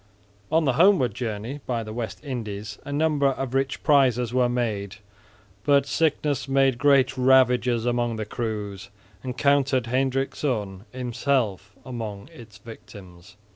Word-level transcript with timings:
On 0.51 0.65
the 0.65 0.73
homeward 0.73 1.13
journey 1.13 1.59
by 1.67 1.83
the 1.83 1.93
West 1.93 2.25
Indies 2.25 2.79
a 2.83 2.91
number 2.91 3.27
of 3.27 3.53
rich 3.53 3.83
prizes 3.83 4.33
were 4.33 4.49
made, 4.49 4.95
but 5.63 5.85
sickness 5.85 6.47
made 6.47 6.79
great 6.79 7.15
ravages 7.19 7.85
among 7.85 8.15
the 8.15 8.25
crews, 8.25 8.89
and 9.21 9.37
counted 9.37 9.85
Hendrikszoon 9.85 10.85
himself 10.91 11.75
among 11.85 12.29
its 12.33 12.57
victims. 12.57 13.37